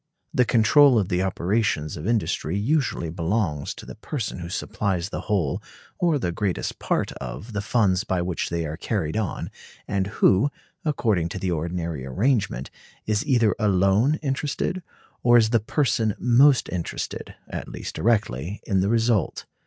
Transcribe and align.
The 0.33 0.45
control 0.45 0.97
of 0.97 1.09
the 1.09 1.21
operations 1.21 1.95
of 1.95 2.07
industry 2.07 2.57
usually 2.57 3.11
belongs 3.11 3.75
to 3.75 3.85
the 3.85 3.93
person 3.93 4.39
who 4.39 4.49
supplies 4.49 5.09
the 5.09 5.21
whole 5.29 5.61
or 5.99 6.17
the 6.17 6.31
greatest 6.31 6.79
part 6.79 7.11
of 7.21 7.53
the 7.53 7.61
funds 7.61 8.03
by 8.03 8.23
which 8.23 8.49
they 8.49 8.65
are 8.65 8.77
carried 8.77 9.15
on, 9.15 9.51
and 9.87 10.07
who, 10.07 10.49
according 10.83 11.29
to 11.29 11.37
the 11.37 11.51
ordinary 11.51 12.03
arrangement, 12.03 12.71
is 13.05 13.23
either 13.27 13.53
alone 13.59 14.15
interested, 14.23 14.81
or 15.21 15.37
is 15.37 15.51
the 15.51 15.59
person 15.59 16.15
most 16.17 16.67
interested 16.69 17.35
(at 17.47 17.67
least 17.69 17.93
directly), 17.93 18.59
in 18.63 18.79
the 18.79 18.89
result. 18.89 19.45